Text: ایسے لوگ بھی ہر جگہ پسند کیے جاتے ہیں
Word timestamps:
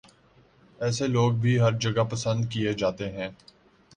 ایسے 0.79 1.07
لوگ 1.07 1.33
بھی 1.33 1.59
ہر 1.59 1.77
جگہ 1.79 2.03
پسند 2.11 2.45
کیے 2.51 2.73
جاتے 2.73 3.09
ہیں 3.11 3.29